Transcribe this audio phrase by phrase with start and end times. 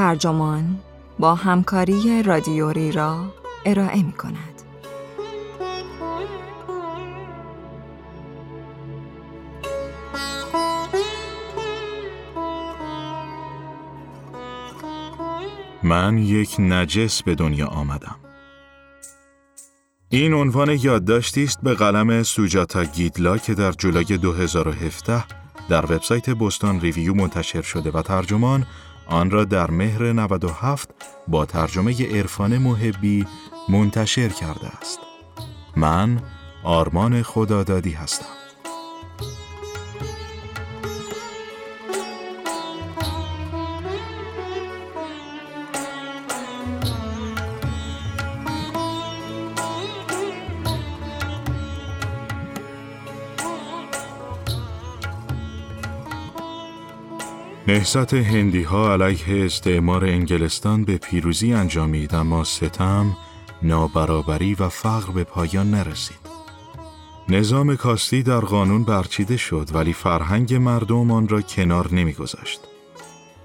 [0.00, 0.78] ترجمان
[1.18, 3.34] با همکاری رادیوری را
[3.66, 4.62] ارائه می کند.
[15.82, 18.16] من یک نجس به دنیا آمدم.
[20.08, 25.24] این عنوان یادداشتی است به قلم سوجاتا گیدلا که در جولای 2017
[25.68, 28.66] در وبسایت بوستون ریویو منتشر شده و ترجمان
[29.10, 30.90] آن را در مهر 97
[31.28, 33.26] با ترجمه عرفان محبی
[33.68, 34.98] منتشر کرده است.
[35.76, 36.20] من
[36.64, 38.39] آرمان خدادادی هستم.
[57.70, 63.16] نهست هندی ها علیه استعمار انگلستان به پیروزی انجامید اما ستم،
[63.62, 66.20] نابرابری و فقر به پایان نرسید.
[67.28, 72.60] نظام کاستی در قانون برچیده شد ولی فرهنگ مردم آن را کنار نمیگذاشت.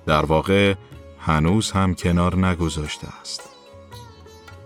[0.06, 0.76] در واقع
[1.20, 3.42] هنوز هم کنار نگذاشته است.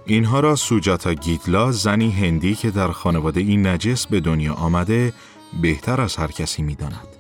[0.06, 5.14] اینها را سوجاتا گیدلا زنی هندی که در خانواده این نجس به دنیا آمده
[5.62, 7.19] بهتر از هر کسی می داند.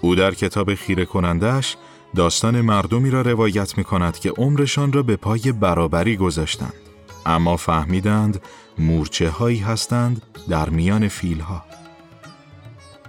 [0.00, 1.76] او در کتاب خیره کنندش
[2.16, 6.74] داستان مردمی را روایت می کند که عمرشان را به پای برابری گذاشتند
[7.26, 8.40] اما فهمیدند
[8.78, 11.64] مورچه هایی هستند در میان فیل ها.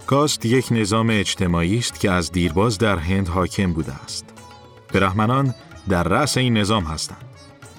[0.06, 4.24] کاست یک نظام اجتماعی است که از دیرباز در هند حاکم بوده است.
[4.92, 5.54] برهمنان
[5.88, 7.24] در رأس این نظام هستند.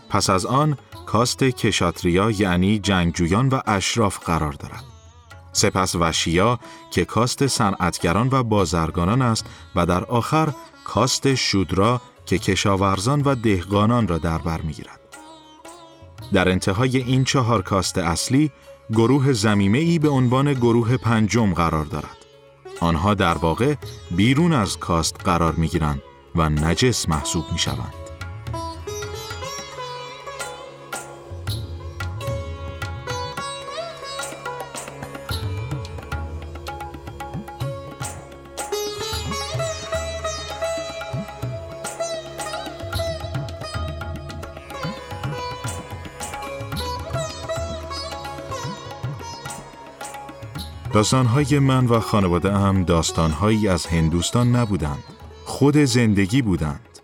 [0.10, 4.91] پس از آن کاست کشاتریا یعنی جنگجویان و اشراف قرار دارد.
[5.54, 6.60] سپس وشیا
[6.92, 9.46] که کاست صنعتگران و بازرگانان است
[9.76, 10.50] و در آخر
[10.84, 15.00] کاست شودرا که کشاورزان و دهقانان را در بر می‌گیرد.
[16.34, 18.52] در انتهای این چهار کاست اصلی
[18.94, 22.18] گروه زمیمه ای به عنوان گروه پنجم قرار دارد.
[22.80, 23.76] آنها در واقع
[24.12, 26.02] بیرون از کاست قرار می گیرند
[26.36, 28.01] و نجس محسوب می شوند.
[50.94, 55.04] داستانهای من و خانواده هم داستانهایی از هندوستان نبودند.
[55.46, 57.00] خود زندگی بودند.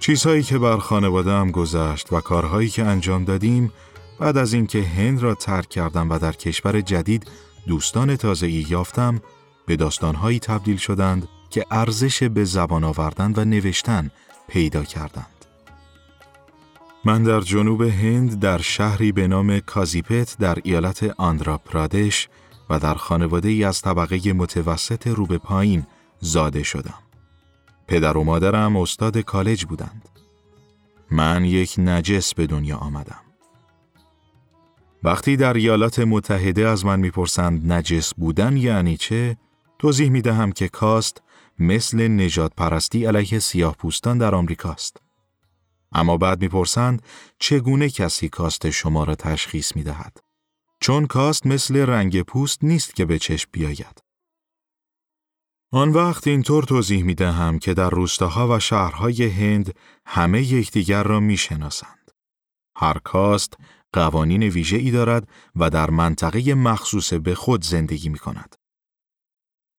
[0.00, 3.72] چیزهایی که بر خانواده هم گذشت و کارهایی که انجام دادیم
[4.18, 7.30] بعد از اینکه هند را ترک کردم و در کشور جدید
[7.66, 9.20] دوستان تازه‌ای یافتم
[9.66, 14.10] به داستانهایی تبدیل شدند که ارزش به زبان آوردن و نوشتن
[14.48, 15.39] پیدا کردند.
[17.04, 22.28] من در جنوب هند در شهری به نام کازیپت در ایالت آندرا پرادش
[22.70, 25.86] و در خانواده ای از طبقه متوسط رو به پایین
[26.18, 26.98] زاده شدم.
[27.88, 30.08] پدر و مادرم استاد کالج بودند.
[31.10, 33.20] من یک نجس به دنیا آمدم.
[35.02, 39.36] وقتی در ایالات متحده از من می‌پرسند نجس بودن یعنی چه؟
[39.78, 41.22] توضیح می دهم که کاست
[41.58, 45.09] مثل نجات پرستی علیه سیاه پوستان در آمریکاست.
[45.92, 47.02] اما بعد می‌پرسند
[47.38, 50.20] چگونه کسی کاست شما را تشخیص می دهد؟
[50.80, 54.02] چون کاست مثل رنگ پوست نیست که به چشم بیاید.
[55.72, 59.74] آن وقت اینطور توضیح می دهم که در روستاها و شهرهای هند
[60.06, 62.10] همه یکدیگر را می شناسند.
[62.76, 63.54] هر کاست
[63.92, 68.56] قوانین ویژه ای دارد و در منطقه مخصوص به خود زندگی می کند.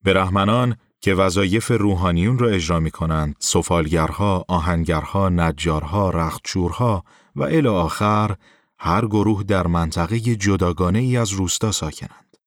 [0.03, 7.03] برهمنان که وظایف روحانیون را اجرا می کنند، سفالگرها، آهنگرها، نجارها، رختشورها
[7.35, 8.35] و الی آخر
[8.77, 12.37] هر گروه در منطقه جداگانه ای از روستا ساکنند.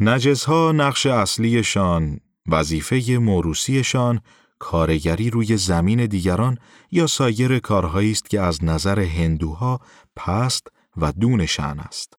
[0.00, 4.20] نجزها نقش اصلیشان، وظیفه موروسیشان،
[4.58, 6.58] کارگری روی زمین دیگران
[6.90, 9.80] یا سایر کارهایی است که از نظر هندوها
[10.16, 10.66] پست
[10.96, 12.18] و دون شعن است.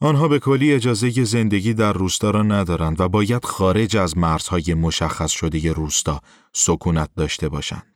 [0.00, 5.30] آنها به کلی اجازه زندگی در روستا را ندارند و باید خارج از مرزهای مشخص
[5.30, 6.20] شده روستا
[6.52, 7.94] سکونت داشته باشند.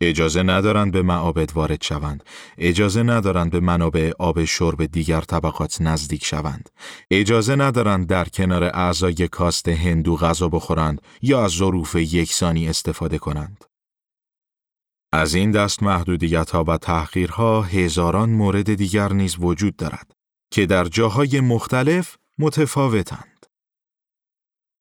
[0.00, 2.24] اجازه ندارند به معابد وارد شوند.
[2.58, 6.68] اجازه ندارند به منابع آب شرب دیگر طبقات نزدیک شوند.
[7.10, 13.64] اجازه ندارند در کنار اعضای کاست هندو غذا بخورند یا از ظروف یکسانی استفاده کنند.
[15.12, 20.17] از این دست محدودیت ها و تحقیرها هزاران مورد دیگر نیز وجود دارد.
[20.50, 23.46] که در جاهای مختلف متفاوتند.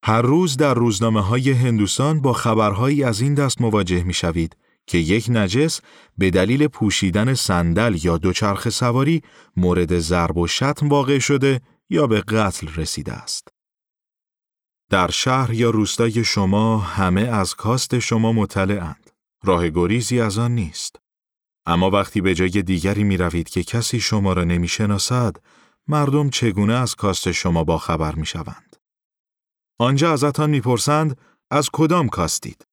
[0.03, 4.97] هر روز در روزنامه های هندوستان با خبرهایی از این دست مواجه می شوید که
[4.97, 5.81] یک نجس
[6.17, 9.21] به دلیل پوشیدن صندل یا دوچرخ سواری
[9.57, 13.47] مورد ضرب و شتم واقع شده یا به قتل رسیده است.
[14.89, 19.09] در شهر یا روستای شما همه از کاست شما مطلعند.
[19.43, 20.99] راه گریزی از آن نیست.
[21.69, 25.35] اما وقتی به جای دیگری می روید که کسی شما را نمی شناسد،
[25.87, 28.75] مردم چگونه از کاست شما با خبر می شوند.
[29.79, 31.17] آنجا ازتان می‌پرسند
[31.51, 32.67] از کدام کاستید؟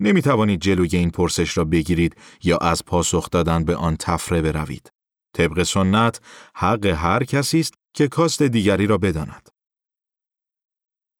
[0.00, 4.92] نمی توانید جلوی این پرسش را بگیرید یا از پاسخ دادن به آن تفره بروید.
[5.32, 6.20] طبق سنت
[6.54, 9.48] حق هر کسی است که کاست دیگری را بداند.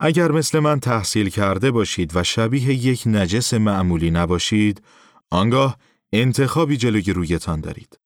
[0.00, 4.82] اگر مثل من تحصیل کرده باشید و شبیه یک نجس معمولی نباشید،
[5.30, 5.78] آنگاه
[6.12, 7.98] انتخابی جلوی رویتان دارید.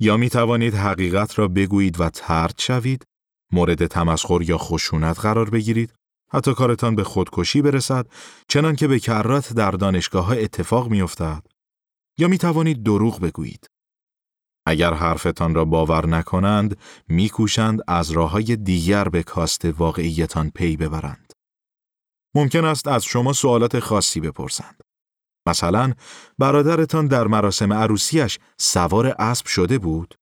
[0.00, 3.04] یا می توانید حقیقت را بگویید و ترد شوید،
[3.52, 5.92] مورد تمسخر یا خشونت قرار بگیرید،
[6.32, 8.06] حتی کارتان به خودکشی برسد،
[8.48, 11.46] چنان که به کرات در دانشگاه ها اتفاق می افتد.
[12.18, 13.66] یا می توانید دروغ بگویید.
[14.66, 16.78] اگر حرفتان را باور نکنند،
[17.08, 21.32] میکوشند از راه های دیگر به کاست واقعیتان پی ببرند.
[22.34, 24.80] ممکن است از شما سوالات خاصی بپرسند.
[25.48, 25.92] مثلا
[26.38, 30.14] برادرتان در مراسم عروسیش سوار اسب شده بود؟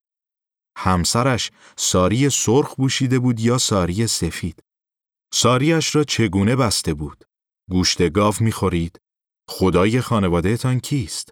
[0.76, 4.62] همسرش ساری سرخ بوشیده بود یا ساری سفید؟
[5.32, 7.24] ساریش را چگونه بسته بود؟
[7.70, 9.00] گوشت گاو می‌خورید؟
[9.48, 11.30] خدای خانوادهتان کیست؟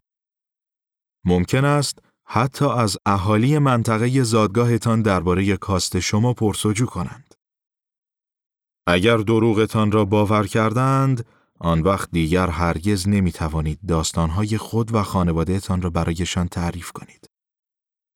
[1.24, 7.34] ممکن است حتی از اهالی منطقه زادگاهتان درباره کاست شما پرسجو کنند.
[8.86, 11.26] اگر دروغتان را باور کردند،
[11.64, 17.30] آن وقت دیگر هرگز نمی توانید داستانهای خود و خانوادهتان را برایشان تعریف کنید.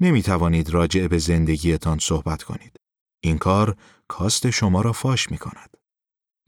[0.00, 2.76] نمی توانید راجع به زندگیتان صحبت کنید.
[3.20, 3.76] این کار
[4.08, 5.76] کاست شما را فاش می کند.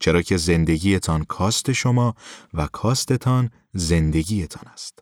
[0.00, 2.14] چرا که زندگیتان کاست شما
[2.54, 4.98] و کاستتان زندگیتان است.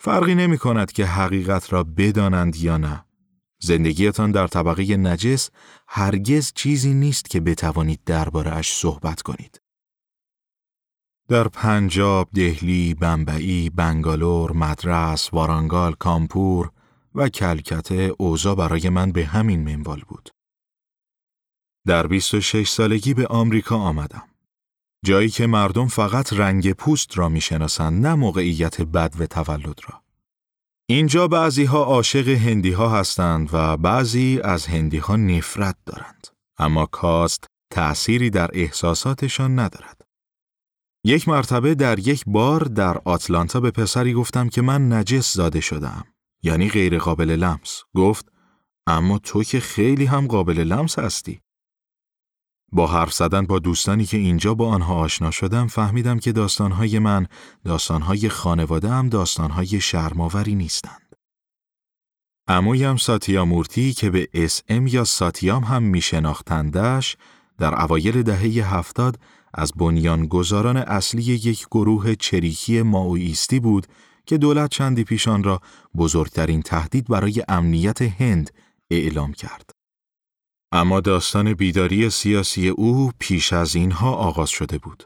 [0.00, 3.04] فرقی نمی کند که حقیقت را بدانند یا نه.
[3.60, 5.50] زندگیتان در طبقه نجس
[5.88, 9.65] هرگز چیزی نیست که بتوانید درباره اش صحبت کنید.
[11.28, 16.70] در پنجاب، دهلی، بمبئی، بنگالور، مدرس، وارانگال، کامپور
[17.14, 20.30] و کلکته اوضاع برای من به همین منوال بود.
[21.86, 24.22] در 26 سالگی به آمریکا آمدم.
[25.04, 30.02] جایی که مردم فقط رنگ پوست را می‌شناسند نه موقعیت بد و تولد را.
[30.88, 36.26] اینجا بعضی ها عاشق هندی ها هستند و بعضی از هندی ها نفرت دارند.
[36.58, 40.05] اما کاست تأثیری در احساساتشان ندارد.
[41.06, 46.04] یک مرتبه در یک بار در آتلانتا به پسری گفتم که من نجس زاده شدم.
[46.42, 47.82] یعنی غیر قابل لمس.
[47.94, 48.32] گفت
[48.86, 51.40] اما تو که خیلی هم قابل لمس هستی.
[52.72, 57.26] با حرف زدن با دوستانی که اینجا با آنها آشنا شدم فهمیدم که داستانهای من
[57.64, 61.16] داستانهای خانواده هم داستانهای شرماوری نیستند.
[62.48, 67.16] امویم ساتیامورتی که به اسم یا ساتیام هم می شناختندش
[67.58, 69.18] در اوایل دهه هفتاد
[69.56, 73.86] از بنیانگذاران اصلی یک گروه چریکی ماویستی بود
[74.26, 75.60] که دولت چندی پیشان را
[75.96, 78.50] بزرگترین تهدید برای امنیت هند
[78.90, 79.70] اعلام کرد.
[80.72, 85.04] اما داستان بیداری سیاسی او پیش از اینها آغاز شده بود.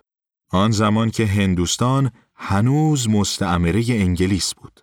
[0.51, 4.81] آن زمان که هندوستان هنوز مستعمره انگلیس بود.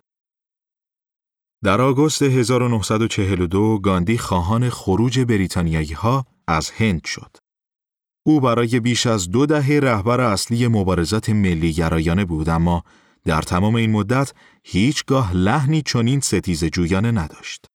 [1.64, 7.36] در آگوست 1942 گاندی خواهان خروج بریتانیایی ها از هند شد.
[8.26, 12.84] او برای بیش از دو دهه رهبر اصلی مبارزات ملی گرایانه بود اما
[13.24, 14.32] در تمام این مدت
[14.64, 17.66] هیچگاه لحنی چنین ستیز جویانه نداشت.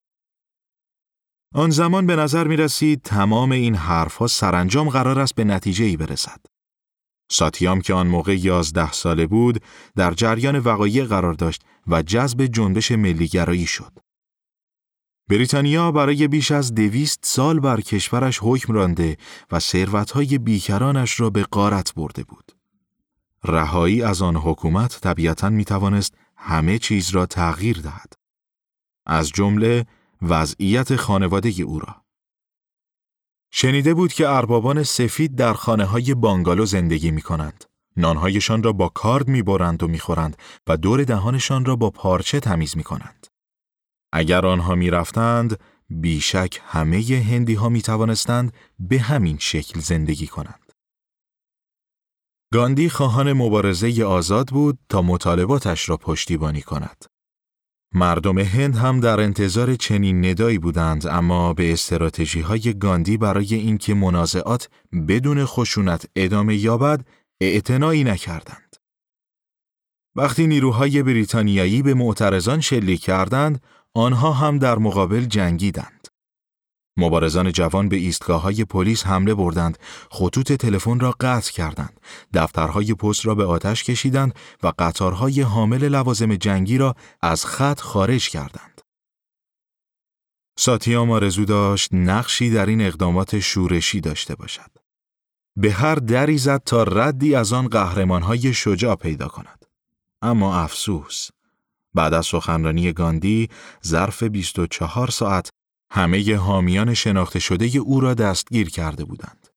[1.55, 5.97] آن زمان به نظر می رسید تمام این حرفها سرانجام قرار است به نتیجه ای
[5.97, 6.39] برسد.
[7.31, 9.63] ساتیام که آن موقع یازده ساله بود
[9.95, 14.02] در جریان وقایع قرار داشت و جذب جنبش ملیگرایی شد.
[15.27, 19.18] بریتانیا برای بیش از دویست سال بر کشورش حکم رانده
[19.51, 22.51] و ثروتهای بیکرانش را به قارت برده بود.
[23.44, 28.13] رهایی از آن حکومت طبیعتا می توانست همه چیز را تغییر دهد.
[29.06, 29.86] از جمله
[30.22, 32.03] وضعیت خانواده او را.
[33.51, 37.65] شنیده بود که اربابان سفید در خانه های بانگالو زندگی می کنند.
[37.98, 40.38] نانهایشان را با کارد می برند و می خورند
[40.68, 43.27] و دور دهانشان را با پارچه تمیز می کنند.
[44.15, 50.72] اگر آنها می رفتند، بیشک همه هندی ها می توانستند به همین شکل زندگی کنند.
[52.53, 57.05] گاندی خواهان مبارزه آزاد بود تا مطالباتش را پشتیبانی کند.
[57.93, 63.93] مردم هند هم در انتظار چنین ندایی بودند اما به استراتژی های گاندی برای اینکه
[63.93, 64.70] منازعات
[65.08, 67.08] بدون خشونت ادامه یابد
[67.41, 68.75] اعتنایی نکردند.
[70.15, 73.62] وقتی نیروهای بریتانیایی به معترضان شلیک کردند،
[73.95, 76.07] آنها هم در مقابل جنگیدند.
[76.97, 79.77] مبارزان جوان به ایستگاه های پلیس حمله بردند،
[80.12, 82.00] خطوط تلفن را قطع کردند،
[82.33, 84.33] دفترهای پست را به آتش کشیدند
[84.63, 88.81] و قطارهای حامل لوازم جنگی را از خط خارج کردند.
[90.57, 94.71] ساتیام آرزو داشت نقشی در این اقدامات شورشی داشته باشد.
[95.55, 99.65] به هر دری زد تا ردی از آن قهرمانهای شجاع پیدا کند.
[100.21, 101.29] اما افسوس،
[101.93, 103.50] بعد از سخنرانی گاندی
[103.85, 105.50] ظرف 24 ساعت
[105.91, 109.47] همه حامیان شناخته شده او را دستگیر کرده بودند.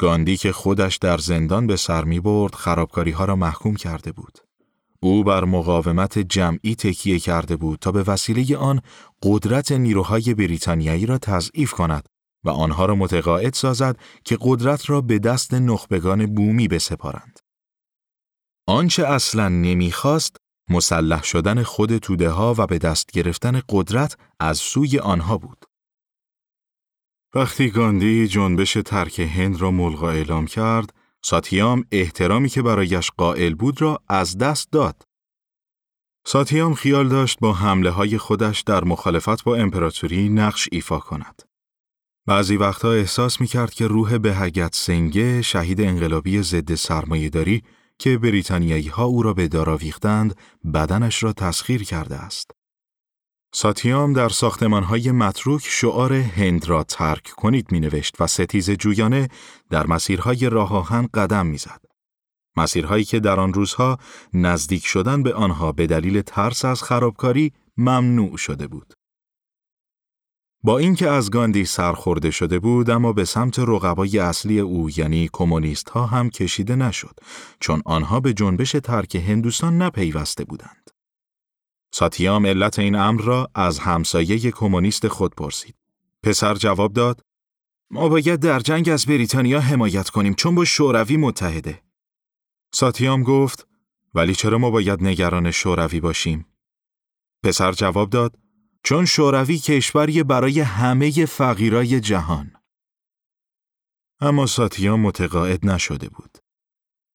[0.00, 4.38] گاندی که خودش در زندان به سر می برد خرابکاری ها را محکوم کرده بود.
[5.00, 8.80] او بر مقاومت جمعی تکیه کرده بود تا به وسیله آن
[9.22, 12.08] قدرت نیروهای بریتانیایی را تضعیف کند
[12.44, 17.38] و آنها را متقاعد سازد که قدرت را به دست نخبگان بومی بسپارند.
[18.68, 20.36] آنچه اصلا نمی‌خواست
[20.70, 25.64] مسلح شدن خود توده ها و به دست گرفتن قدرت از سوی آنها بود.
[27.34, 33.82] وقتی گاندی جنبش ترک هند را ملغا اعلام کرد، ساتیام احترامی که برایش قائل بود
[33.82, 35.02] را از دست داد.
[36.26, 41.42] ساتیام خیال داشت با حمله های خودش در مخالفت با امپراتوری نقش ایفا کند.
[42.26, 47.62] بعضی وقتها احساس می کرد که روح بهگت سنگه شهید انقلابی ضد سرمایهداری
[47.98, 49.80] که بریتانیایی ها او را به دار
[50.74, 52.50] بدنش را تسخیر کرده است.
[53.54, 59.28] ساتیام در ساختمان های متروک شعار هند را ترک کنید می نوشت و ستیز جویانه
[59.70, 61.80] در مسیرهای راه آهن قدم می زد.
[62.56, 63.98] مسیرهایی که در آن روزها
[64.34, 68.97] نزدیک شدن به آنها به دلیل ترس از خرابکاری ممنوع شده بود.
[70.62, 75.90] با اینکه از گاندی سرخورده شده بود اما به سمت رقبای اصلی او یعنی کمونیست
[75.90, 77.18] ها هم کشیده نشد
[77.60, 80.90] چون آنها به جنبش ترک هندوستان نپیوسته بودند.
[81.94, 85.74] ساتیام علت این امر را از همسایه کمونیست خود پرسید.
[86.22, 87.20] پسر جواب داد:
[87.90, 91.82] ما باید در جنگ از بریتانیا حمایت کنیم چون با شوروی متحده.
[92.74, 93.66] ساتیام گفت:
[94.14, 96.46] ولی چرا ما باید نگران شوروی باشیم؟
[97.42, 98.38] پسر جواب داد:
[98.84, 102.52] چون شوروی کشوری برای همه فقیرای جهان.
[104.20, 106.38] اما ساتیا متقاعد نشده بود.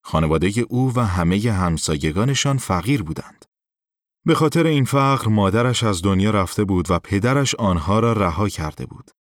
[0.04, 3.46] خانواده او و همه همسایگانشان فقیر بودند.
[4.26, 8.86] به خاطر این فقر مادرش از دنیا رفته بود و پدرش آنها را رها کرده
[8.86, 9.12] بود.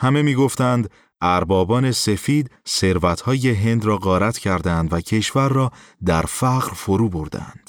[0.00, 5.72] همه می گفتند اربابان سفید ثروتهای هند را غارت کردند و کشور را
[6.04, 7.63] در فقر فرو بردند.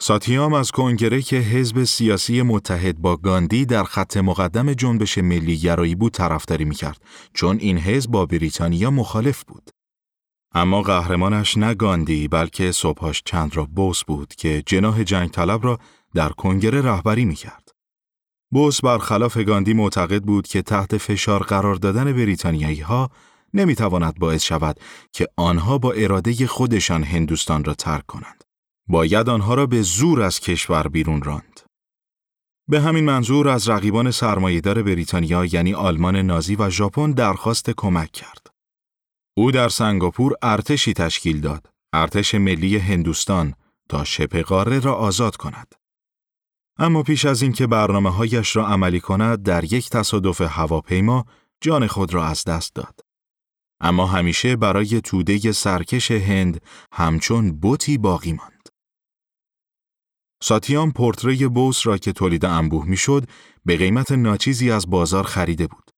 [0.00, 5.94] ساتیام از کنگره که حزب سیاسی متحد با گاندی در خط مقدم جنبش ملی گرایی
[5.94, 7.02] بود طرفداری می‌کرد
[7.34, 9.70] چون این حزب با بریتانیا مخالف بود.
[10.54, 15.78] اما قهرمانش نه گاندی بلکه صبحاش چند را بوس بود که جناح جنگ طلب را
[16.14, 17.68] در کنگره رهبری می‌کرد.
[18.52, 23.10] بوس برخلاف گاندی معتقد بود که تحت فشار قرار دادن بریتانیایی ها
[23.54, 24.80] نمی‌تواند باعث شود
[25.12, 28.44] که آنها با اراده خودشان هندوستان را ترک کنند.
[28.88, 31.60] باید آنها را به زور از کشور بیرون راند.
[32.68, 38.46] به همین منظور از رقیبان سرمایهدار بریتانیا یعنی آلمان نازی و ژاپن درخواست کمک کرد.
[39.36, 43.54] او در سنگاپور ارتشی تشکیل داد، ارتش ملی هندوستان
[43.88, 45.74] تا شبه قاره را آزاد کند.
[46.78, 51.24] اما پیش از اینکه برنامه هایش را عملی کند در یک تصادف هواپیما
[51.60, 53.00] جان خود را از دست داد.
[53.80, 56.60] اما همیشه برای توده سرکش هند
[56.92, 58.57] همچون بوتی باقی ماند.
[60.42, 63.28] ساتیام پورتری بوس را که تولید انبوه می‌شد
[63.64, 65.90] به قیمت ناچیزی از بازار خریده بود.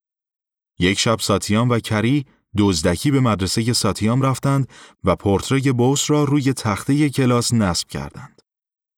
[0.78, 2.26] یک شب ساتیام و کری
[2.58, 4.68] دزدکی به مدرسه ساتیام رفتند
[5.04, 8.42] و پورتری بوس را روی تخته کلاس نصب کردند.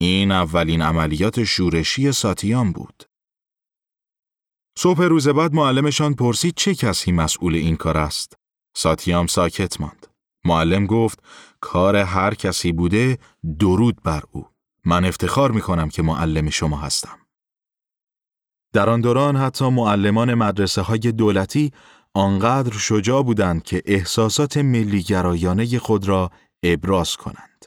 [0.01, 3.05] این اولین عملیات شورشی ساتیام بود.
[4.79, 8.37] صبح روز بعد معلمشان پرسید چه کسی مسئول این کار است.
[8.77, 10.07] ساتیام ساکت ماند.
[10.45, 11.23] معلم گفت
[11.61, 13.19] کار هر کسی بوده
[13.59, 14.52] درود بر او.
[14.85, 17.19] من افتخار می کنم که معلم شما هستم.
[18.73, 21.73] در آن دوران حتی معلمان مدرسه های دولتی
[22.15, 26.31] آنقدر شجاع بودند که احساسات ملی گرایانه خود را
[26.63, 27.67] ابراز کنند.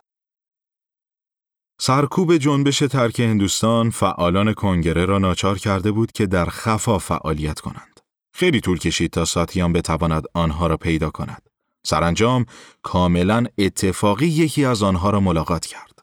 [1.81, 7.99] سرکوب جنبش ترک هندوستان فعالان کنگره را ناچار کرده بود که در خفا فعالیت کنند.
[8.33, 11.49] خیلی طول کشید تا ساتیان بتواند آنها را پیدا کند.
[11.85, 12.45] سرانجام
[12.83, 15.94] کاملا اتفاقی یکی از آنها را ملاقات کرد.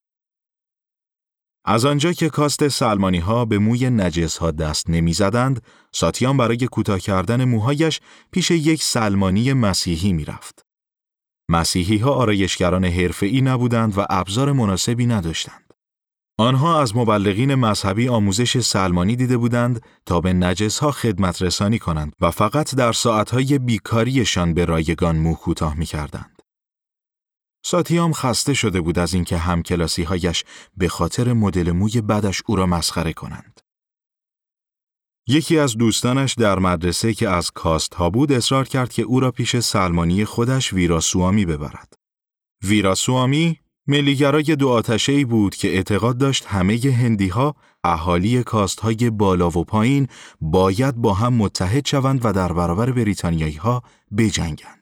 [1.64, 6.56] از آنجا که کاست سلمانی ها به موی نجس ها دست نمی زدند، ساتیان برای
[6.56, 8.00] کوتاه کردن موهایش
[8.30, 10.66] پیش یک سلمانی مسیحی می رفت.
[11.48, 15.72] مسیحی ها آرایشگران حرفه‌ای نبودند و ابزار مناسبی نداشتند.
[16.38, 22.12] آنها از مبلغین مذهبی آموزش سلمانی دیده بودند تا به نجس ها خدمت رسانی کنند
[22.20, 26.41] و فقط در ساعتهای بیکاریشان به رایگان مو کوتاه می کردند.
[27.64, 30.44] ساتیام خسته شده بود از اینکه همکلاسی هایش
[30.76, 33.60] به خاطر مدل موی بدش او را مسخره کنند.
[35.26, 39.30] یکی از دوستانش در مدرسه که از کاست ها بود اصرار کرد که او را
[39.30, 41.94] پیش سلمانی خودش ویراسوامی ببرد.
[42.64, 47.54] ویراسوامی ملیگرای دو آتشه ای بود که اعتقاد داشت همه هندی ها
[47.84, 50.08] اهالی کاست های بالا و پایین
[50.40, 53.82] باید با هم متحد شوند و در برابر بریتانیایی ها
[54.16, 54.81] بجنگند.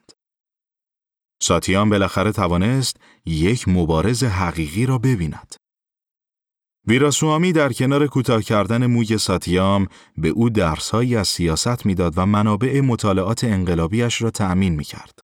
[1.41, 5.55] ساتیان بالاخره توانست یک مبارز حقیقی را ببیند.
[6.87, 12.81] ویراسوامی در کنار کوتاه کردن موی ساتیام به او درسهایی از سیاست می‌داد و منابع
[12.81, 15.19] مطالعات انقلابیش را تأمین می کرد.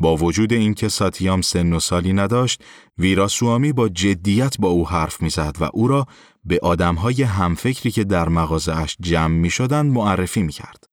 [0.00, 2.64] با وجود اینکه ساتیام سن و سالی نداشت،
[2.98, 6.06] ویراسوامی با جدیت با او حرف می‌زد و او را
[6.44, 10.91] به آدمهای همفکری که در مغازهاش جمع می شدند معرفی می کرد.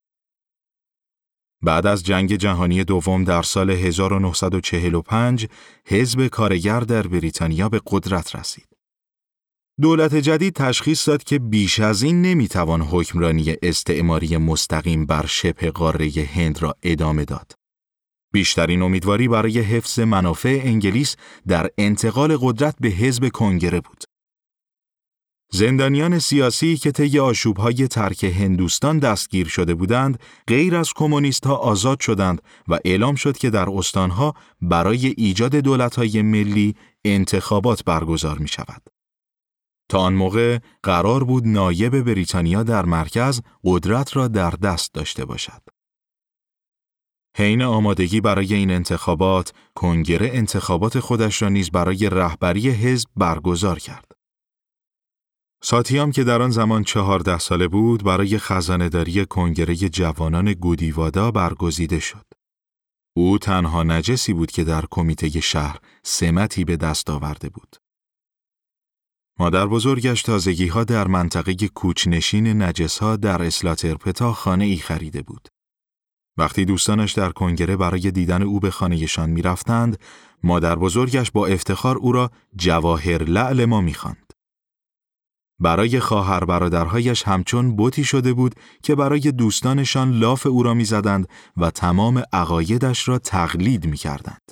[1.61, 5.47] بعد از جنگ جهانی دوم در سال 1945
[5.87, 8.67] حزب کارگر در بریتانیا به قدرت رسید.
[9.81, 16.11] دولت جدید تشخیص داد که بیش از این نمی‌توان حکمرانی استعماری مستقیم بر شبه قاره
[16.33, 17.51] هند را ادامه داد.
[18.33, 21.15] بیشترین امیدواری برای حفظ منافع انگلیس
[21.47, 24.03] در انتقال قدرت به حزب کنگره بود.
[25.51, 31.99] زندانیان سیاسی که طی آشوبهای ترک هندوستان دستگیر شده بودند، غیر از کمونیست ها آزاد
[31.99, 36.75] شدند و اعلام شد که در استانها برای ایجاد دولتهای ملی
[37.05, 38.81] انتخابات برگزار می شود.
[39.89, 45.61] تا آن موقع قرار بود نایب بریتانیا در مرکز قدرت را در دست داشته باشد.
[47.37, 54.18] حین آمادگی برای این انتخابات، کنگره انتخابات خودش را نیز برای رهبری حزب برگزار کرد.
[55.61, 62.25] ساتیام که در آن زمان چهارده ساله بود برای خزانهداری کنگره جوانان گودیوادا برگزیده شد.
[63.15, 67.75] او تنها نجسی بود که در کمیته شهر سمتی به دست آورده بود.
[69.39, 75.47] مادر بزرگش تازگی ها در منطقه کوچنشین نجس ها در اسلاترپتا خانه ای خریده بود.
[76.37, 79.99] وقتی دوستانش در کنگره برای دیدن او به خانهشان می رفتند،
[80.43, 84.28] مادر بزرگش با افتخار او را جواهر لعل ما می خاند.
[85.59, 91.71] برای خواهر برادرهایش همچون بوتی شده بود که برای دوستانشان لاف او را می‌زدند و
[91.71, 94.51] تمام عقایدش را تقلید می کردند.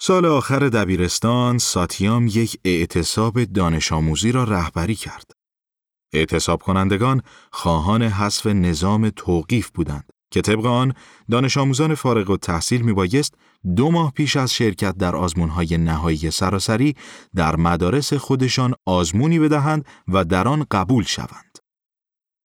[0.00, 5.30] سال آخر دبیرستان ساتیام یک اعتصاب دانش آموزی را رهبری کرد.
[6.12, 10.94] اعتصاب کنندگان خواهان حذف نظام توقیف بودند که طبق آن
[11.30, 13.34] دانش آموزان فارغ و تحصیل می بایست
[13.76, 16.96] دو ماه پیش از شرکت در آزمونهای نهایی سراسری
[17.34, 21.58] در مدارس خودشان آزمونی بدهند و در آن قبول شوند.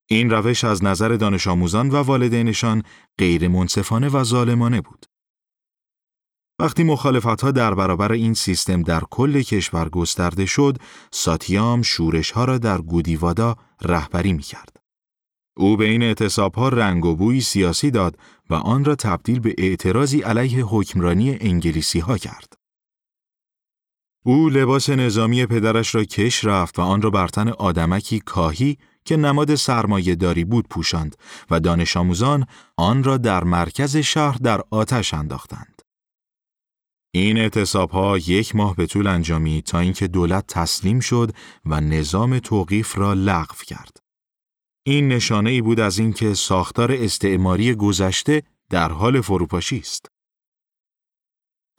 [0.10, 2.84] این روش از نظر دانش آموزان و والدینشان
[3.18, 5.06] غیر منصفانه و ظالمانه بود.
[6.60, 10.78] وقتی مخالفت ها در برابر این سیستم در کل کشور گسترده شد،
[11.12, 14.79] ساتیام شورش ها را در گودیوادا رهبری می کرد.
[15.60, 18.18] او به این اعتصاب ها رنگ و بوی سیاسی داد
[18.50, 22.54] و آن را تبدیل به اعتراضی علیه حکمرانی انگلیسی ها کرد.
[24.26, 29.18] او لباس نظامی پدرش را کش رفت و آن را بر تن آدمکی کاهی که
[29.18, 31.16] نماد سرمایه داری بود پوشاند
[31.52, 32.46] و دانش آموزان
[32.78, 35.82] آن را در مرکز شهر در آتش انداختند.
[37.14, 41.32] این اعتصاب ها یک ماه به طول انجامید تا اینکه دولت تسلیم شد
[41.66, 43.99] و نظام توقیف را لغو کرد.
[44.90, 50.06] این نشانه ای بود از اینکه ساختار استعماری گذشته در حال فروپاشی است.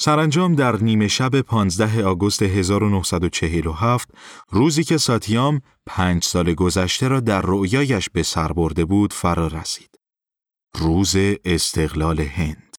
[0.00, 4.08] سرانجام در نیمه شب 15 آگوست 1947
[4.50, 9.90] روزی که ساتیام پنج سال گذشته را در رؤیایش به سر برده بود فرا رسید.
[10.74, 12.76] روز استقلال هند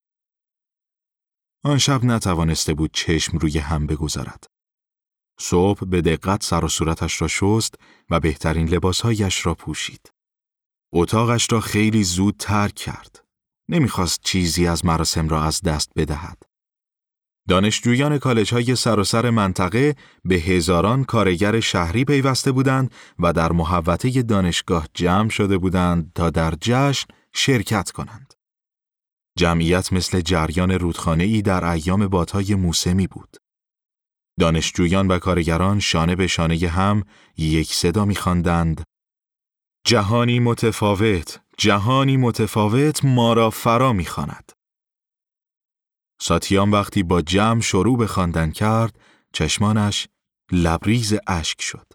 [1.63, 4.43] آن شب نتوانسته بود چشم روی هم بگذارد.
[5.39, 7.75] صبح به دقت سر و صورتش را شست
[8.09, 10.11] و بهترین لباسهایش را پوشید.
[10.93, 13.23] اتاقش را خیلی زود ترک کرد.
[13.69, 16.43] نمی‌خواست چیزی از مراسم را از دست بدهد.
[17.47, 24.87] دانشجویان کالج های سراسر منطقه به هزاران کارگر شهری پیوسته بودند و در محوطه دانشگاه
[24.93, 28.33] جمع شده بودند تا در جشن شرکت کنند.
[29.37, 33.37] جمعیت مثل جریان رودخانه ای در ایام بادهای موسمی بود.
[34.39, 37.03] دانشجویان و کارگران شانه به شانه هم
[37.37, 38.83] یک صدا می‌خواندند
[39.83, 44.51] جهانی متفاوت، جهانی متفاوت ما را فرا می‌خواند.
[46.21, 48.99] ساتیام وقتی با جمع شروع به خواندن کرد،
[49.33, 50.07] چشمانش
[50.51, 51.93] لبریز اشک شد.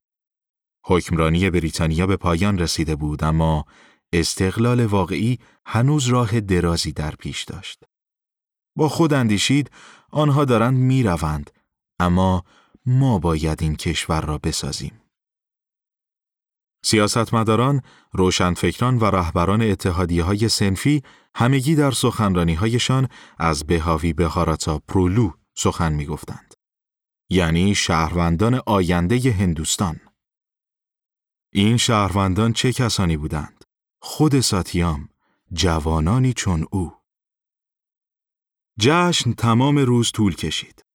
[0.84, 3.64] حکمرانی بریتانیا به پایان رسیده بود اما
[4.12, 7.84] استقلال واقعی هنوز راه درازی در پیش داشت.
[8.76, 9.70] با خود اندیشید
[10.10, 11.50] آنها دارند می‌روند
[12.00, 12.44] اما
[12.86, 15.00] ما باید این کشور را بسازیم.
[16.86, 21.02] سیاستمداران، روشنفکران و رهبران اتحادیه های سنفی
[21.34, 26.54] همگی در سخنرانی هایشان از بهاوی بهاراتا پرولو سخن می گفتند.
[27.30, 30.00] یعنی شهروندان آینده هندوستان.
[31.52, 33.64] این شهروندان چه کسانی بودند؟
[34.00, 35.08] خود ساتیام،
[35.52, 36.92] جوانانی چون او.
[38.80, 40.85] جشن تمام روز طول کشید.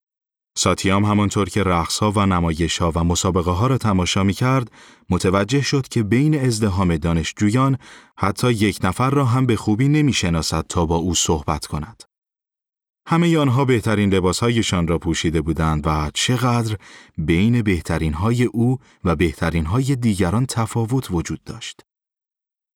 [0.57, 4.71] ساتیام همانطور که رقصها و نمایشها و مسابقه ها را تماشا می کرد،
[5.09, 7.77] متوجه شد که بین ازدهام دانشجویان
[8.17, 12.03] حتی یک نفر را هم به خوبی نمی شناسد تا با او صحبت کند.
[13.07, 16.77] همه آنها بهترین لباسهایشان را پوشیده بودند و چقدر
[17.17, 21.81] بین بهترین های او و بهترین های دیگران تفاوت وجود داشت.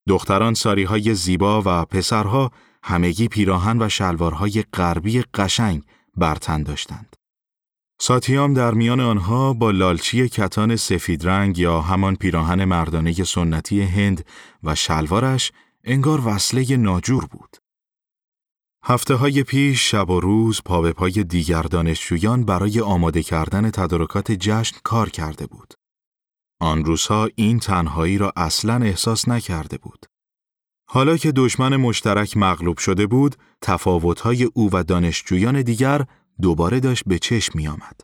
[0.07, 2.51] دختران ساری های زیبا و پسرها
[2.83, 5.83] همگی پیراهن و شلوارهای غربی قشنگ
[6.17, 7.15] برتن داشتند.
[7.99, 14.25] ساتیام در میان آنها با لالچی کتان سفید رنگ یا همان پیراهن مردانه سنتی هند
[14.63, 15.51] و شلوارش
[15.83, 17.57] انگار وصله ناجور بود.
[18.83, 24.31] هفته های پیش شب و روز پا به پای دیگر دانشجویان برای آماده کردن تدارکات
[24.31, 25.73] جشن کار کرده بود.
[26.59, 30.05] آن روزها این تنهایی را اصلا احساس نکرده بود.
[30.89, 36.05] حالا که دشمن مشترک مغلوب شده بود، تفاوتهای او و دانشجویان دیگر
[36.41, 38.01] دوباره داشت به چشم می آمد.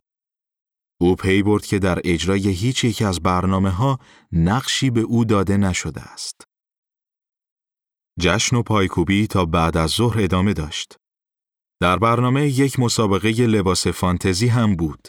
[1.00, 3.98] او پی برد که در اجرای هیچ یک از برنامه ها
[4.32, 6.44] نقشی به او داده نشده است.
[8.20, 10.96] جشن و پایکوبی تا بعد از ظهر ادامه داشت.
[11.80, 15.08] در برنامه یک مسابقه لباس فانتزی هم بود.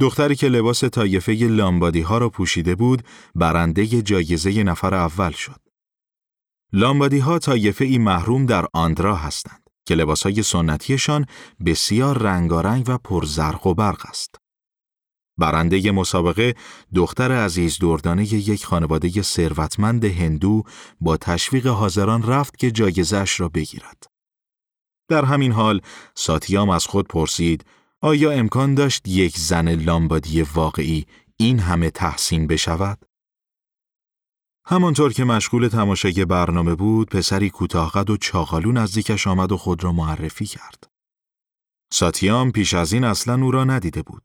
[0.00, 3.02] دختری که لباس تایفه لامبادی ها را پوشیده بود،
[3.34, 5.60] برنده جایزه نفر اول شد.
[6.72, 11.26] لامبادی ها طایفه ای محروم در آندرا هستند که لباس های سنتیشان
[11.66, 14.34] بسیار رنگارنگ و پرزرق و برق است.
[15.38, 16.54] برنده مسابقه
[16.94, 20.62] دختر عزیز دردانه یک خانواده ثروتمند هندو
[21.00, 24.06] با تشویق حاضران رفت که جایزش را بگیرد.
[25.08, 25.80] در همین حال
[26.14, 27.64] ساتیام از خود پرسید
[28.00, 32.98] آیا امکان داشت یک زن لامبادی واقعی این همه تحسین بشود؟
[34.70, 39.92] همانطور که مشغول تماشای برنامه بود، پسری کوتاهقد و چاقالو نزدیکش آمد و خود را
[39.92, 40.84] معرفی کرد.
[41.92, 44.22] ساتیام پیش از این اصلا او را ندیده بود.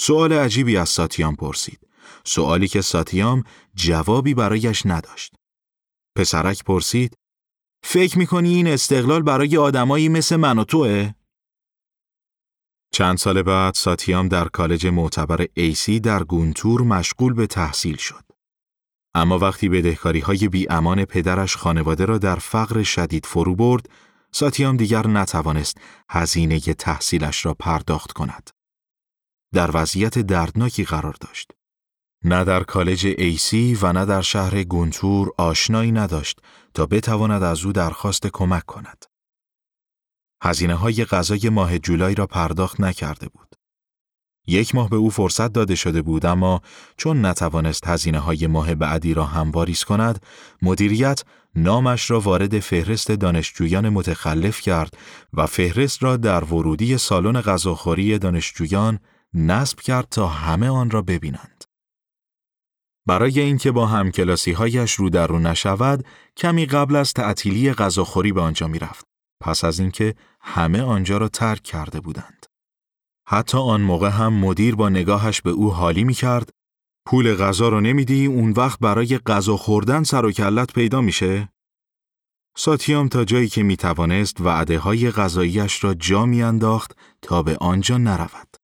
[0.00, 1.80] سؤال عجیبی از ساتیام پرسید.
[2.24, 5.34] سؤالی که ساتیام جوابی برایش نداشت.
[6.16, 7.16] پسرک پرسید:
[7.84, 11.12] فکر می‌کنی این استقلال برای آدمایی مثل من و توه؟
[12.92, 18.33] چند سال بعد ساتیام در کالج معتبر ایسی در گونتور مشغول به تحصیل شد.
[19.14, 23.88] اما وقتی بدهکاری های بی امان پدرش خانواده را در فقر شدید فرو برد،
[24.32, 25.78] ساتیام دیگر نتوانست
[26.10, 28.50] هزینه تحصیلش را پرداخت کند.
[29.52, 31.50] در وضعیت دردناکی قرار داشت.
[32.24, 36.40] نه در کالج ایسی و نه در شهر گونتور آشنایی نداشت
[36.74, 39.04] تا بتواند از او درخواست کمک کند.
[40.42, 43.53] هزینه های غذای ماه جولای را پرداخت نکرده بود.
[44.46, 46.62] یک ماه به او فرصت داده شده بود اما
[46.96, 50.22] چون نتوانست هزینه های ماه بعدی را هم واریز کند،
[50.62, 51.22] مدیریت
[51.56, 54.96] نامش را وارد فهرست دانشجویان متخلف کرد
[55.32, 58.98] و فهرست را در ورودی سالن غذاخوری دانشجویان
[59.34, 61.64] نصب کرد تا همه آن را ببینند.
[63.06, 66.04] برای اینکه با همکلاسی هایش رو در رو نشود،
[66.36, 69.06] کمی قبل از تعطیلی غذاخوری به آنجا می رفت.
[69.40, 72.33] پس از اینکه همه آنجا را ترک کرده بودند.
[73.26, 76.50] حتی آن موقع هم مدیر با نگاهش به او حالی می کرد
[77.06, 81.48] پول غذا رو نمیدی اون وقت برای غذا خوردن سر و کلت پیدا میشه؟
[82.56, 87.98] ساتیام تا جایی که می توانست وعده های غذاییش را جا میانداخت تا به آنجا
[87.98, 88.56] نرود.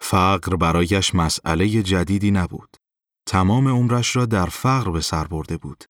[0.00, 2.76] فقر برایش مسئله جدیدی نبود.
[3.26, 5.84] تمام عمرش را در فقر به سر برده بود.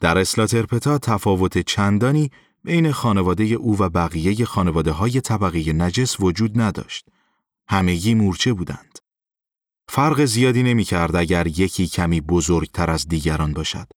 [0.00, 2.30] در اسلاترپتا تفاوت چندانی
[2.64, 7.08] بین خانواده او و بقیه خانواده های طبقه نجس وجود نداشت.
[7.68, 8.98] همگی مورچه بودند.
[9.88, 13.88] فرق زیادی نمی کرد اگر یکی کمی بزرگتر از دیگران باشد.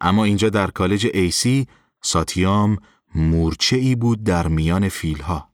[0.00, 1.66] اما اینجا در کالج ایسی
[2.02, 2.78] ساتیام
[3.14, 5.52] مورچه ای بود در میان فیلها.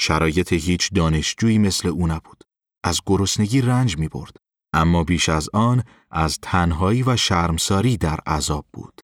[0.00, 2.44] شرایط هیچ دانشجویی مثل او نبود.
[2.84, 4.36] از گرسنگی رنج می برد.
[4.72, 8.99] اما بیش از آن از تنهایی و شرمساری در عذاب بود.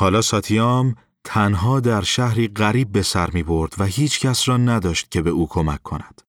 [0.00, 5.10] حالا ساتیام تنها در شهری غریب به سر می برد و هیچ کس را نداشت
[5.10, 6.22] که به او کمک کند.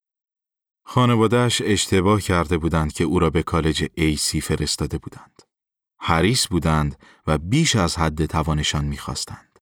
[0.85, 5.41] خانوادهش اشتباه کرده بودند که او را به کالج ایسی فرستاده بودند.
[5.99, 6.95] حریص بودند
[7.27, 9.59] و بیش از حد توانشان می‌خواستند.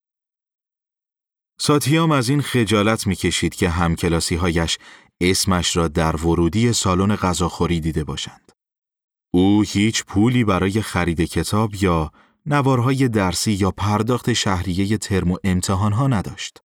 [1.60, 4.78] ساتیام از این خجالت می‌کشید که همکلاسی هایش
[5.22, 8.52] اسمش را در ورودی سالن غذاخوری دیده باشند.
[9.34, 12.12] او هیچ پولی برای خرید کتاب یا
[12.45, 16.62] نوارهای درسی یا پرداخت شهریه ترم و امتحانها نداشت.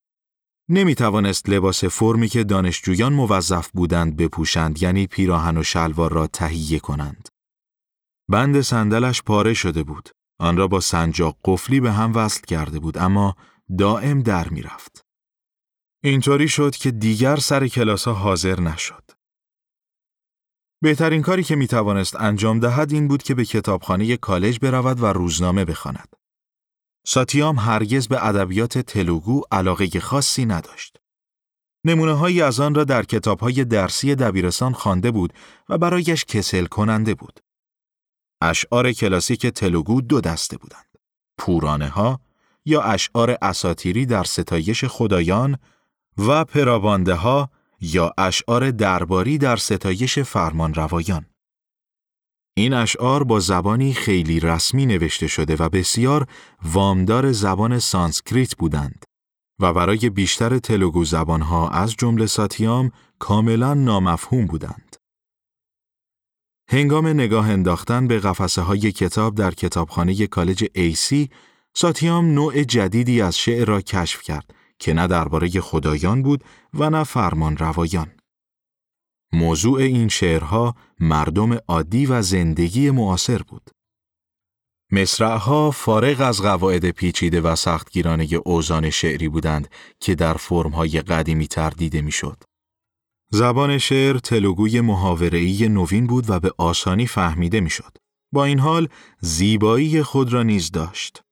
[0.68, 6.78] نمی توانست لباس فرمی که دانشجویان موظف بودند بپوشند یعنی پیراهن و شلوار را تهیه
[6.78, 7.28] کنند.
[8.28, 10.08] بند صندلش پاره شده بود.
[10.38, 13.34] آن را با سنجاق قفلی به هم وصل کرده بود اما
[13.78, 15.04] دائم در می رفت.
[16.04, 19.10] اینطوری شد که دیگر سر کلاس ها حاضر نشد.
[20.84, 25.06] بهترین کاری که می توانست انجام دهد این بود که به کتابخانه کالج برود و
[25.06, 26.16] روزنامه بخواند.
[27.06, 30.96] ساتیام هرگز به ادبیات تلوگو علاقه خاصی نداشت.
[31.84, 35.32] نمونه هایی از آن را در کتاب های درسی دبیرستان خوانده بود
[35.68, 37.40] و برایش کسل کننده بود.
[38.40, 40.98] اشعار کلاسیک تلوگو دو دسته بودند.
[41.38, 42.20] پورانه ها
[42.64, 45.58] یا اشعار اساتیری در ستایش خدایان
[46.18, 47.14] و پرابانده
[47.84, 51.26] یا اشعار درباری در ستایش فرمان روایان.
[52.56, 56.26] این اشعار با زبانی خیلی رسمی نوشته شده و بسیار
[56.62, 59.04] وامدار زبان سانسکریت بودند
[59.60, 64.96] و برای بیشتر تلوگو زبانها از جمله ساتیام کاملا نامفهوم بودند.
[66.70, 71.30] هنگام نگاه انداختن به قفسه های کتاب در کتابخانه کالج ایسی،
[71.74, 77.04] ساتیام نوع جدیدی از شعر را کشف کرد که نه درباره خدایان بود و نه
[77.04, 78.12] فرمان روایان.
[79.32, 83.70] موضوع این شعرها مردم عادی و زندگی معاصر بود.
[84.92, 89.68] مصرعها فارغ از قواعد پیچیده و سختگیرانه اوزان شعری بودند
[90.00, 92.42] که در فرمهای قدیمی تر دیده می‌شد.
[93.30, 97.96] زبان شعر تلوگوی محاوره‌ای نوین بود و به آسانی فهمیده می‌شد.
[98.32, 98.88] با این حال
[99.20, 101.23] زیبایی خود را نیز داشت.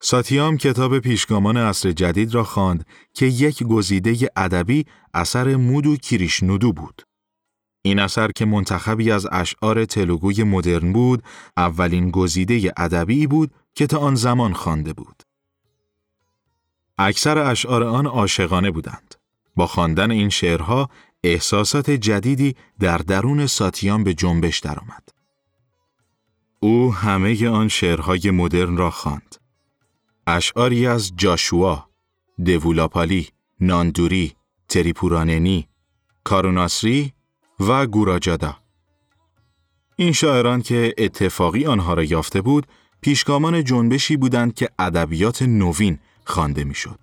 [0.00, 7.02] ساتیام کتاب پیشگامان عصر جدید را خواند که یک گزیده ادبی اثر مودو کریشنودو بود.
[7.82, 11.22] این اثر که منتخبی از اشعار تلوگوی مدرن بود،
[11.56, 15.22] اولین گزیده ادبی بود که تا آن زمان خوانده بود.
[16.98, 19.14] اکثر اشعار آن عاشقانه بودند.
[19.56, 20.90] با خواندن این شعرها
[21.24, 25.08] احساسات جدیدی در درون ساتیام به جنبش درآمد.
[26.60, 29.36] او همه آن شعرهای مدرن را خواند.
[30.30, 31.88] اشعاری از جاشوا،
[32.44, 33.28] دوولاپالی،
[33.60, 34.32] ناندوری،
[34.68, 35.68] تریپوراننی،
[36.24, 37.12] کاروناسری
[37.60, 38.56] و گوراجادا.
[39.96, 42.66] این شاعران که اتفاقی آنها را یافته بود،
[43.00, 46.98] پیشگامان جنبشی بودند که ادبیات نوین خوانده می‌شد.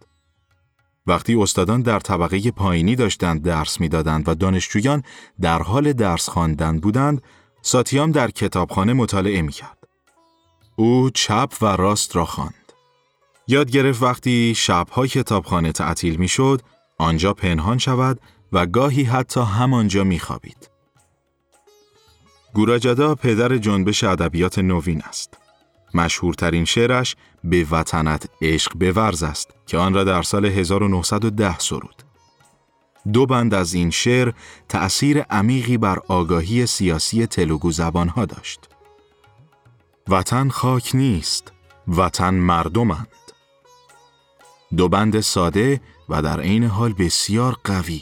[1.07, 5.03] وقتی استادان در طبقه پایینی داشتند درس می‌دادند و دانشجویان
[5.41, 7.21] در حال درس خواندن بودند،
[7.61, 9.77] ساتیام در کتابخانه مطالعه می‌کرد.
[10.75, 12.64] او چپ و راست را خواند.
[13.47, 16.61] یاد گرفت وقتی شبها کتابخانه تعطیل می‌شد،
[16.97, 18.19] آنجا پنهان شود
[18.53, 20.69] و گاهی حتی همانجا میخوابید.
[22.53, 25.37] گوراجادا پدر جنبش ادبیات نوین است.
[25.93, 32.03] مشهورترین شعرش به وطنت عشق بورز است که آن را در سال 1910 سرود.
[33.13, 34.33] دو بند از این شعر
[34.69, 38.69] تأثیر عمیقی بر آگاهی سیاسی تلوگو زبانها داشت.
[40.07, 41.51] وطن خاک نیست،
[41.87, 43.07] وطن مردمند.
[44.77, 48.01] دو بند ساده و در عین حال بسیار قوی.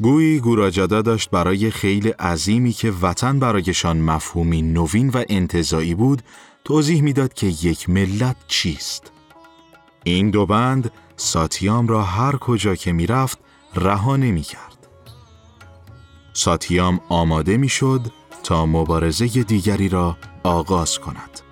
[0.00, 6.22] گویی گوراجادا داشت برای خیلی عظیمی که وطن برایشان مفهومی نوین و انتظایی بود
[6.64, 9.12] توضیح می‌داد که یک ملت چیست.
[10.04, 13.38] این دو بند ساتیام را هر کجا که می‌رفت
[13.74, 14.88] رها نمی کرد.
[16.32, 18.00] ساتیام آماده می‌شد
[18.42, 21.43] تا مبارزه دیگری را آغاز کند.